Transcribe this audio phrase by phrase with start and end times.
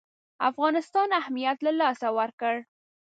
[0.49, 2.55] افغانستان اهمیت له لاسه ورکړ.